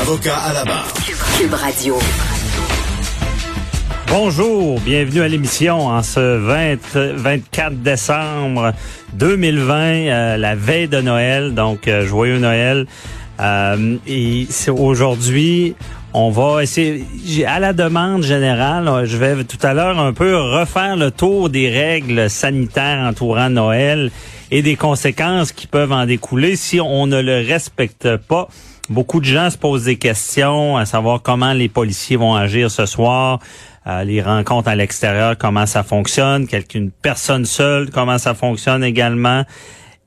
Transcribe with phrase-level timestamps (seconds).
[0.00, 0.92] Avocat à la barre.
[1.38, 1.98] Cube Radio.
[4.08, 8.72] Bonjour, bienvenue à l'émission en ce 20, 24 décembre
[9.14, 12.86] 2020, euh, la veille de Noël, donc euh, joyeux Noël.
[13.40, 15.74] Euh, et c'est aujourd'hui,
[16.14, 17.04] on va essayer,
[17.46, 21.68] à la demande générale, je vais tout à l'heure un peu refaire le tour des
[21.68, 24.10] règles sanitaires entourant Noël
[24.50, 28.48] et des conséquences qui peuvent en découler si on ne le respecte pas.
[28.88, 32.84] Beaucoup de gens se posent des questions à savoir comment les policiers vont agir ce
[32.84, 33.38] soir.
[33.86, 39.44] Euh, les rencontres à l'extérieur, comment ça fonctionne, quelqu'une personne seule, comment ça fonctionne également.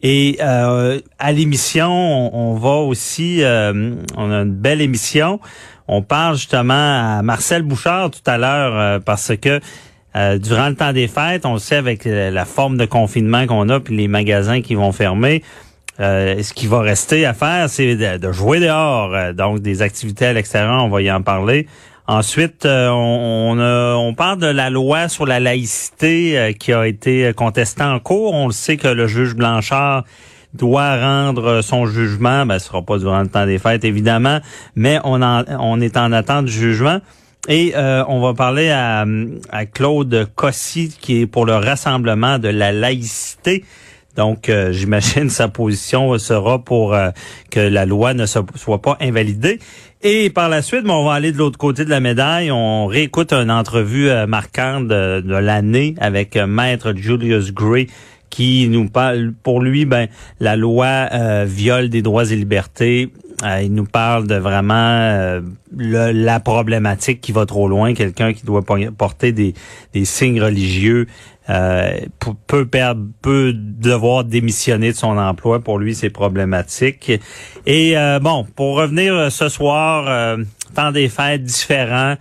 [0.02, 5.40] Et euh, à l'émission, on, va aussi, euh, on a une belle émission.
[5.88, 9.60] On parle justement à Marcel Bouchard tout à l'heure parce que
[10.38, 13.96] durant le temps des fêtes, on sait avec la forme de confinement qu'on a, puis
[13.96, 15.44] les magasins qui vont fermer,
[15.98, 19.34] ce qui va rester à faire, c'est de, de, jouer dehors.
[19.34, 21.68] donc des activités à l'extérieur, on va y en parler.
[22.08, 27.32] Ensuite, euh, on, on, parle de la loi sur la laïcité euh, qui a été
[27.36, 28.36] contestée en cours.
[28.36, 30.04] On le sait que le juge Blanchard
[30.54, 32.46] doit rendre son jugement.
[32.46, 34.40] Ben, ce sera pas durant le temps des fêtes, évidemment,
[34.76, 37.00] mais on, on est en attente du jugement.
[37.48, 39.06] Et euh, on va parler à,
[39.52, 43.64] à Claude Cossy, qui est pour le rassemblement de la laïcité.
[44.16, 46.96] Donc, j'imagine sa position sera pour
[47.52, 49.60] que la loi ne soit pas invalidée.
[50.08, 52.52] Et par la suite, on va aller de l'autre côté de la médaille.
[52.52, 57.88] On réécoute une entrevue euh, marquante de, l'année avec euh, Maître Julius Gray
[58.30, 60.08] qui nous parle, pour lui, ben,
[60.40, 63.10] la loi euh, viole des droits et libertés.
[63.44, 65.42] Il nous parle de vraiment
[65.72, 68.64] la problématique qui va trop loin, quelqu'un qui doit
[68.98, 69.54] porter des,
[70.06, 71.08] signes religieux
[71.50, 72.00] euh,
[72.48, 75.60] peut devoir démissionner de son emploi.
[75.60, 77.12] Pour lui, c'est problématique.
[77.66, 80.38] Et euh, bon, pour revenir euh, ce soir, euh,
[80.74, 82.16] temps des fêtes différents.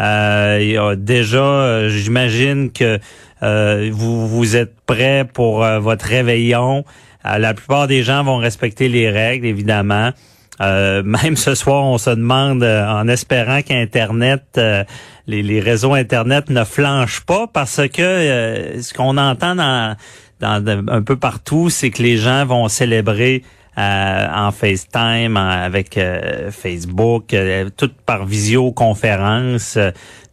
[0.00, 2.98] Euh, déjà, j'imagine que
[3.90, 6.84] vous vous êtes prêts pour votre réveillon.
[7.24, 10.12] la plupart des gens vont respecter les règles, évidemment.
[10.60, 14.84] Euh, même ce soir, on se demande, euh, en espérant qu'Internet, euh,
[15.26, 19.96] les, réseaux Internet ne flanchent pas, parce que ce qu'on entend dans,
[20.40, 23.42] dans, un peu partout, c'est que les gens vont célébrer
[23.74, 25.98] en FaceTime, avec
[26.50, 27.34] Facebook,
[27.74, 29.78] tout par visioconférence.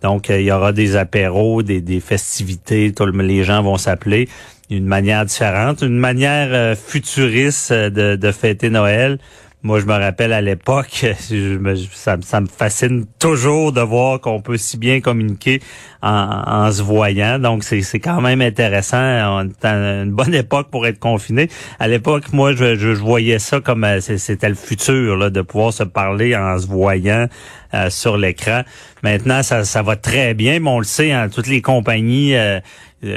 [0.01, 4.27] Donc, il y aura des apéros, des, des festivités, tout, les gens vont s'appeler
[4.69, 9.19] d'une manière différente, une manière futuriste de, de fêter Noël.
[9.61, 11.05] Moi, je me rappelle à l'époque,
[11.93, 15.61] ça, ça, me fascine toujours de voir qu'on peut si bien communiquer
[16.01, 17.39] en, se voyant.
[17.39, 18.97] Donc, c'est quand même intéressant.
[18.97, 21.49] On une bonne époque pour être confiné.
[21.77, 25.73] À l'époque, moi, je, je, voyais ça comme euh, c'était le futur, là, de pouvoir
[25.73, 27.27] se parler en se voyant
[27.73, 28.61] euh, sur l'écran.
[29.03, 32.61] Maintenant, ça, ça va très bien, mais on le sait, hein, toutes les compagnies, euh,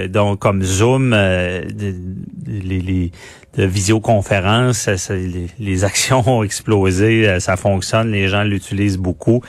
[0.09, 3.12] donc comme Zoom, les, les
[3.56, 4.88] de visioconférence,
[5.59, 9.43] les, actions ont explosé, euh, ça fonctionne, les gens l'utilisent beaucoup.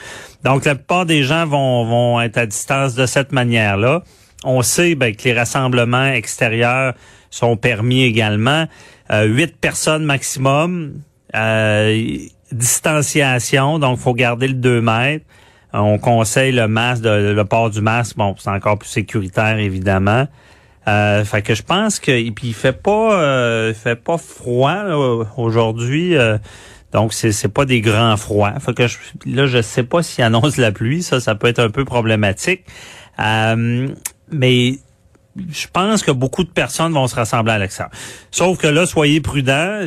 [0.44, 4.02] Donc la plupart des gens vont, vont être à distance de cette manière-là.
[4.44, 6.94] On sait ben, que les rassemblements extérieurs
[7.30, 8.66] sont permis également.
[9.10, 11.00] Euh, huit personnes maximum.
[11.34, 12.18] Euh,
[12.52, 15.24] distanciation, donc faut garder le 2 mètres.
[15.76, 18.16] On conseille le masque, le port du masque.
[18.16, 20.26] Bon, c'est encore plus sécuritaire évidemment.
[20.86, 24.76] Euh, fait que je pense que et puis il fait pas euh, fait pas froid
[25.36, 26.16] aujourd'hui.
[26.16, 26.38] Euh,
[26.92, 28.52] donc c'est c'est pas des grands froids.
[28.60, 31.58] Fait que je, là je sais pas s'il annonce la pluie, ça ça peut être
[31.58, 32.64] un peu problématique.
[33.18, 33.88] Euh,
[34.30, 34.78] mais
[35.50, 37.90] je pense que beaucoup de personnes vont se rassembler à l'extérieur.
[38.30, 39.80] Sauf que là soyez prudents,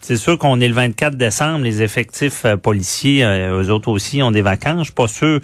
[0.00, 4.42] c'est sûr qu'on est le 24 décembre, les effectifs policiers, eux autres aussi ont des
[4.42, 4.78] vacances.
[4.78, 5.40] Je suis pas sûr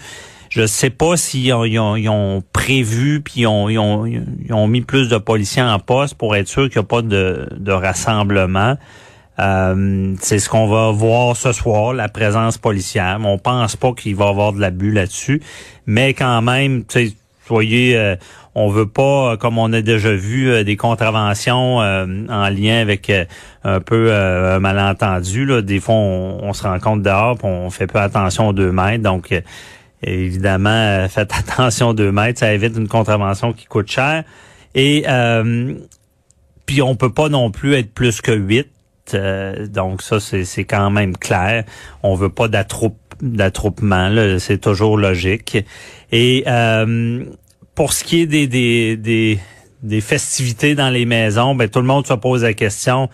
[0.51, 3.69] je sais pas s'ils ont, ont, prévu puis ils ont,
[4.51, 7.49] ont, mis plus de policiers en poste pour être sûr qu'il n'y a pas de,
[7.57, 8.77] de rassemblement.
[9.39, 13.19] Euh, c'est ce qu'on va voir ce soir, la présence policière.
[13.23, 15.41] On pense pas qu'il va y avoir de l'abus là-dessus,
[15.87, 16.85] mais quand même,
[17.51, 18.17] soyez, euh,
[18.55, 23.13] on veut pas, comme on a déjà vu, des contraventions en lien avec
[23.65, 24.11] un peu
[24.59, 25.47] malentendu.
[25.47, 25.63] Là.
[25.63, 29.03] Des fois, on, se rend compte dehors, pis on fait peu attention aux deux mètres.
[29.03, 29.33] Donc,
[30.03, 34.25] évidemment, faites attention aux deux mètres, ça évite une contravention qui coûte cher.
[34.75, 35.05] Et
[36.67, 38.69] puis on peut pas non plus être plus que huit.
[39.15, 41.65] Euh, donc ça, c'est quand même clair.
[42.03, 45.59] On veut pas d'attroupement, c'est toujours logique.
[46.13, 47.25] Et euh,
[47.81, 49.39] pour ce qui est des, des, des,
[49.83, 53.09] des, festivités dans les maisons, ben, tout le monde se pose la question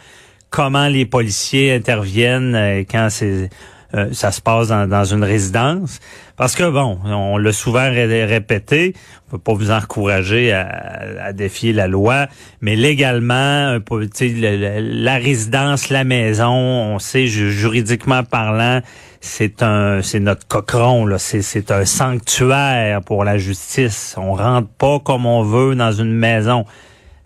[0.51, 3.49] comment les policiers interviennent euh, quand c'est
[3.95, 6.01] euh, ça se passe dans, une résidence.
[6.37, 8.95] Parce que, bon, on l'a souvent répété,
[9.27, 12.27] on peut pas vous encourager à, défier la loi,
[12.61, 18.83] mais légalement, la, la résidence, la maison, on sait juridiquement parlant,
[19.21, 24.15] c'est un c'est notre cochon c'est un sanctuaire pour la justice.
[24.19, 26.65] On rentre pas comme on veut dans une maison.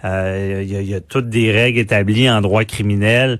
[0.04, 3.38] Euh, il y, a, y, a, toutes des règles établies en droit criminel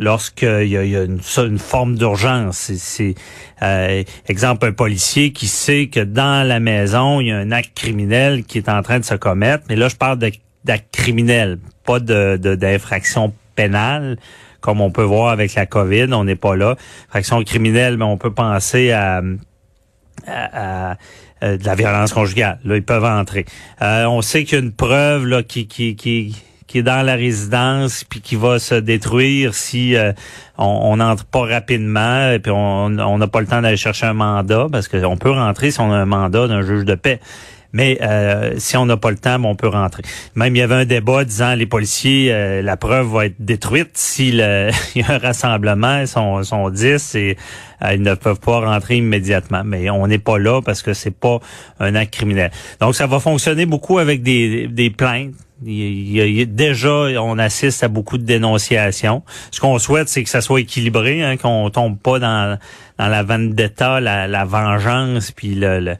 [0.00, 2.72] lorsqu'il y a, y a une, une, forme d'urgence.
[2.74, 3.14] C'est,
[3.62, 7.76] euh, exemple, un policier qui sait que dans la maison, il y a un acte
[7.76, 9.64] criminel qui est en train de se commettre.
[9.68, 14.16] Mais là, je parle d'acte criminel, pas de, d'infraction pénale
[14.60, 16.76] comme on peut voir avec la COVID, on n'est pas là.
[17.08, 19.22] Infraction criminelle, mais on peut penser à,
[20.26, 20.96] à,
[21.40, 22.58] de la violence conjugale.
[22.64, 23.46] Là, ils peuvent entrer.
[23.80, 26.36] Euh, on sait qu'il y a une preuve là qui, qui, qui
[26.70, 30.12] qui est dans la résidence puis qui va se détruire si euh,
[30.56, 34.68] on n'entre pas rapidement et puis on n'a pas le temps d'aller chercher un mandat
[34.70, 37.18] parce qu'on peut rentrer si on a un mandat d'un juge de paix.
[37.72, 40.04] Mais euh, si on n'a pas le temps, on peut rentrer.
[40.36, 43.90] Même il y avait un débat disant les policiers, euh, la preuve va être détruite
[43.94, 44.36] s'il
[44.94, 47.36] y a un rassemblement, ils sont, sont 10 et
[47.90, 49.62] ils ne peuvent pas rentrer immédiatement.
[49.64, 51.40] Mais on n'est pas là parce que c'est pas
[51.80, 52.52] un acte criminel.
[52.80, 55.34] Donc ça va fonctionner beaucoup avec des, des plaintes
[55.64, 56.90] il, déjà,
[57.20, 59.22] on assiste à beaucoup de dénonciations.
[59.50, 62.58] Ce qu'on souhaite, c'est que ça soit équilibré, hein, qu'on tombe pas dans,
[62.98, 65.96] dans la vendetta, la, la vengeance, puis le,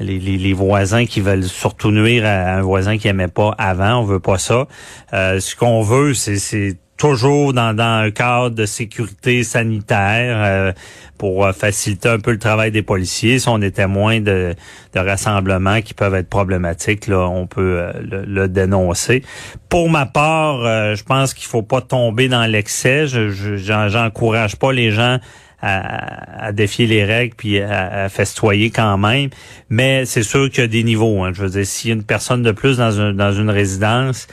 [0.00, 4.00] les, les, voisins qui veulent surtout nuire à un voisin qui aimait pas avant.
[4.00, 4.66] On veut pas ça.
[5.12, 10.72] Euh, ce qu'on veut, c'est toujours dans, dans un cadre de sécurité sanitaire euh,
[11.18, 13.40] pour euh, faciliter un peu le travail des policiers.
[13.40, 14.54] Si on est témoin de,
[14.94, 19.24] de rassemblements qui peuvent être problématiques, là, on peut euh, le, dénoncer.
[19.68, 20.60] Pour ma part,
[20.94, 23.08] je pense qu'il faut pas tomber dans l'excès.
[23.08, 25.18] Je j'encourage pas les gens
[25.60, 29.30] à, à, défier les règles puis à, festoyer quand même.
[29.70, 31.24] Mais c'est sûr qu'il y a des niveaux.
[31.24, 31.32] Hein.
[31.34, 34.28] Je veux dire, s'il y a une personne de plus dans, dans une résidence,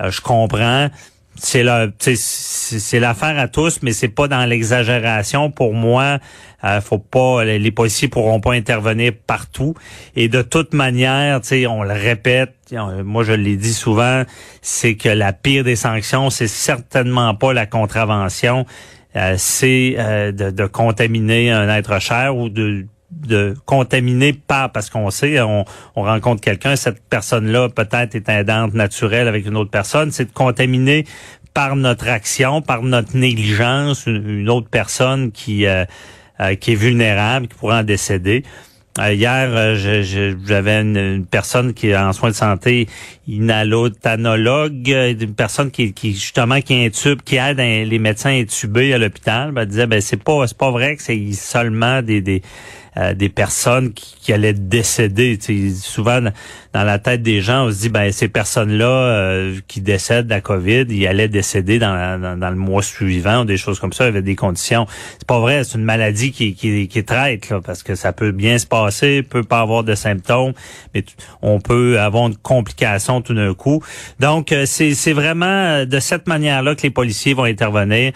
[0.00, 0.90] je comprends
[1.36, 5.50] c'est la c'est l'affaire à tous, mais c'est pas dans l'exagération.
[5.50, 6.18] Pour moi,
[6.64, 9.74] euh, faut pas les policiers pourront pas intervenir partout.
[10.16, 12.54] Et de toute manière, on le répète,
[13.04, 14.22] moi je l'ai dit souvent,
[14.62, 18.64] c'est que la pire des sanctions, c'est certainement pas la contravention,
[19.16, 22.86] euh, c'est euh, de, de, contaminer un être cher ou de
[23.26, 25.64] de contaminer pas parce qu'on sait, on,
[25.96, 30.26] on rencontre quelqu'un, cette personne-là peut-être est un dente naturelle avec une autre personne, c'est
[30.26, 31.04] de contaminer
[31.54, 35.84] par notre action, par notre négligence, une, autre personne qui euh,
[36.40, 38.42] euh, qui est vulnérable, qui pourrait en décéder.
[39.00, 42.88] Euh, hier, j'avais une, personne qui est en soins de santé
[43.26, 49.52] inhalotanologue, une personne qui, qui justement qui intube, qui aide les médecins intubés à l'hôpital.
[49.52, 52.42] Ben, elle disait ben c'est pas c'est pas vrai que c'est seulement des, des
[52.96, 55.36] euh, des personnes qui, qui, allaient décéder.
[55.74, 56.20] souvent,
[56.72, 60.30] dans la tête des gens, on se dit, ben ces personnes-là euh, qui décèdent de
[60.30, 64.22] la COVID, ils allaient décéder dans, dans, le mois suivant des choses comme ça, avec
[64.22, 64.86] des conditions.
[65.18, 68.30] C'est pas vrai, c'est une maladie qui, qui, qui traite, là, parce que ça peut
[68.30, 70.52] bien se passer, peut pas avoir de symptômes,
[70.94, 71.04] mais
[71.42, 73.82] on peut avoir une complication tout d'un coup.
[74.20, 78.12] Donc, euh, c'est vraiment de cette manière-là que les policiers vont intervenir.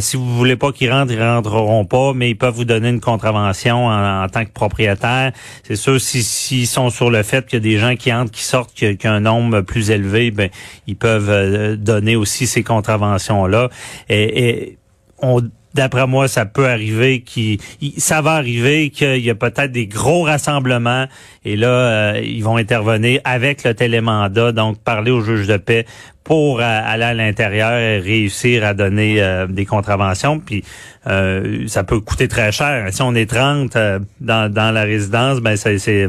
[0.00, 3.00] si vous voulez pas qu'ils rentrent, ils rentreront pas, mais ils peuvent vous donner une
[3.00, 5.32] contravention en en tant que propriétaire.
[5.64, 8.30] C'est sûr, s'ils si, sont sur le fait qu'il y a des gens qui entrent,
[8.30, 10.50] qui sortent, qu'il y un nombre plus élevé, ben
[10.86, 13.68] ils peuvent euh, donner aussi ces contraventions-là.
[14.08, 14.78] Et
[15.18, 15.42] on
[15.74, 17.58] D'après moi, ça peut arriver qui
[17.96, 21.06] ça va arriver qu'il y a peut-être des gros rassemblements
[21.44, 25.86] et là euh, ils vont intervenir avec le télémandat, donc parler au juge de paix
[26.24, 30.40] pour euh, aller à l'intérieur et réussir à donner euh, des contraventions.
[30.40, 30.64] Puis
[31.04, 32.88] ça peut coûter très cher.
[32.92, 33.76] Si on est 30
[34.20, 36.08] dans, dans la résidence, ben c'est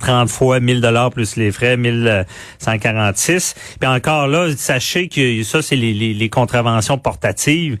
[0.00, 3.54] 30 fois 1000 dollars plus les frais, 1146.
[3.80, 7.78] Puis encore là, sachez que ça, c'est les, les, contraventions portatives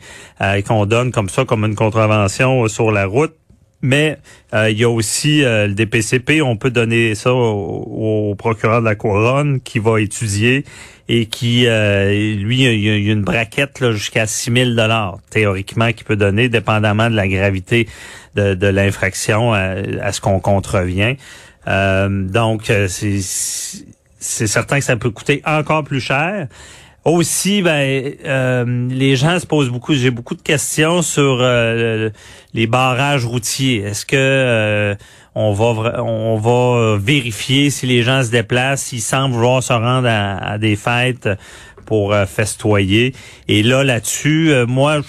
[0.66, 3.34] qu'on donne comme ça, comme une contravention sur la route
[3.82, 4.18] Mais
[4.54, 8.94] euh, il y a aussi le DPCP, on peut donner ça au, procureur de la
[8.94, 10.64] couronne qui va étudier
[11.08, 16.16] et qui, lui, il y, a, une braquette jusqu'à 6 000 dollars théoriquement qu'il peut
[16.16, 17.88] donner, dépendamment de la gravité
[18.34, 21.16] de, de l'infraction à, à, ce qu'on contrevient.
[21.66, 23.20] Donc, c'est
[24.24, 26.48] c'est certain que ça peut coûter encore plus cher.
[27.04, 29.92] Aussi, ben, euh, les gens se posent beaucoup.
[29.92, 32.08] J'ai beaucoup de questions sur euh,
[32.54, 33.80] les barrages routiers.
[33.80, 34.94] Est-ce que euh,
[35.34, 40.08] on va on va vérifier si les gens se déplacent, s'ils semblent vouloir se rendre
[40.08, 41.28] à, des fêtes
[41.84, 43.14] pour festoyer.
[43.48, 45.00] Et là, là-dessus, moi,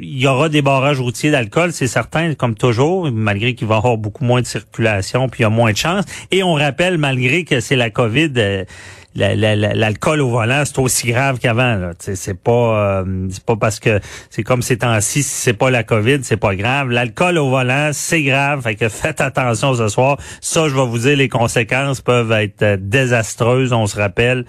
[0.00, 3.78] il y aura des barrages routiers d'alcool, c'est certain, comme toujours, malgré qu'il va y
[3.78, 6.04] avoir beaucoup moins de circulation, puis il y a moins de chance.
[6.30, 8.66] Et on rappelle, malgré que c'est la COVID
[9.14, 11.90] l'alcool au volant, c'est aussi grave qu'avant.
[11.98, 15.82] C'est pas euh, c'est pas parce que c'est comme ces temps-ci, si c'est pas la
[15.82, 16.90] COVID, c'est pas grave.
[16.90, 18.62] L'alcool au volant, c'est grave.
[18.62, 20.18] Fait que faites attention ce soir.
[20.40, 24.44] Ça, je vais vous dire, les conséquences peuvent être euh, désastreuses, on se rappelle.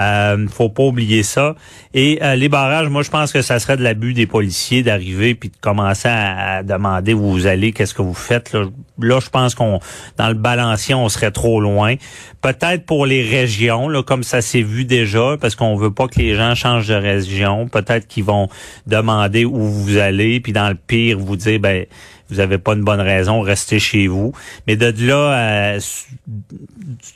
[0.00, 1.54] Euh, faut pas oublier ça.
[1.92, 5.34] Et euh, les barrages, moi, je pense que ça serait de l'abus des policiers d'arriver
[5.34, 8.52] puis de commencer à, demander où vous allez, qu'est-ce que vous faites.
[8.52, 8.64] Là,
[9.00, 9.80] là je pense qu'on
[10.16, 11.96] dans le balancier, on serait trop loin.
[12.40, 16.18] Peut-être pour les régions, là, comme ça s'est vu déjà, parce qu'on veut pas que
[16.18, 17.68] les gens changent de région.
[17.68, 18.48] Peut-être qu'ils vont
[18.86, 21.84] demander où vous allez, puis dans le pire, vous dire ben
[22.30, 24.32] vous avez pas une bonne raison, restez chez vous.
[24.66, 25.80] Mais de là, euh,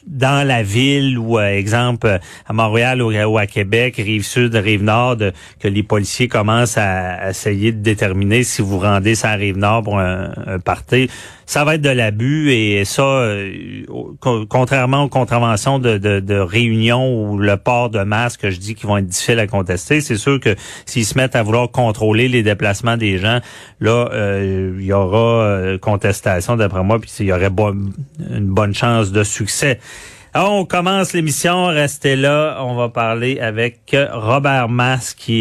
[0.06, 5.16] dans la ville ou, euh, exemple, à Montréal ou, à Québec, rive sud, rive nord,
[5.61, 9.99] que les policiers commencent à, essayer de déterminer si vous rendez sa rive nord pour
[9.99, 10.59] un, un
[11.46, 13.82] ça va être de l'abus et ça, euh,
[14.48, 18.98] contrairement aux contraventions de, de, réunion ou le port de masque, je dis qu'ils vont
[18.98, 20.54] être difficiles à contester, c'est sûr que
[20.86, 23.40] s'ils se mettent à vouloir contrôler les déplacements des gens,
[23.80, 28.74] là, euh, il y aura euh, contestation d'après moi, puis il y aurait une bonne
[28.74, 29.78] chance de succès.
[30.36, 35.38] Alors, on commence l'émission, restez là, on va parler avec Robert Mas qui